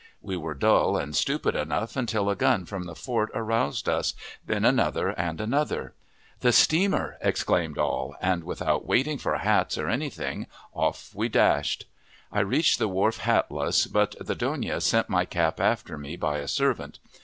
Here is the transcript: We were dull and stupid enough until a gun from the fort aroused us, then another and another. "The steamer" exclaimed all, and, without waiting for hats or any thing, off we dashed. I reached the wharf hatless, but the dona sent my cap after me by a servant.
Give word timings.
We 0.23 0.35
were 0.35 0.55
dull 0.55 0.97
and 0.97 1.15
stupid 1.15 1.55
enough 1.55 1.95
until 1.95 2.27
a 2.27 2.35
gun 2.35 2.65
from 2.65 2.85
the 2.87 2.95
fort 2.95 3.29
aroused 3.35 3.87
us, 3.87 4.15
then 4.43 4.65
another 4.65 5.09
and 5.09 5.39
another. 5.39 5.93
"The 6.39 6.51
steamer" 6.51 7.17
exclaimed 7.21 7.77
all, 7.77 8.15
and, 8.19 8.43
without 8.43 8.87
waiting 8.87 9.19
for 9.19 9.37
hats 9.37 9.77
or 9.77 9.87
any 9.89 10.09
thing, 10.09 10.47
off 10.73 11.11
we 11.13 11.29
dashed. 11.29 11.85
I 12.31 12.39
reached 12.39 12.79
the 12.79 12.87
wharf 12.87 13.17
hatless, 13.17 13.85
but 13.85 14.15
the 14.19 14.33
dona 14.33 14.81
sent 14.81 15.07
my 15.07 15.23
cap 15.23 15.59
after 15.59 15.99
me 15.99 16.15
by 16.17 16.39
a 16.39 16.47
servant. 16.47 16.97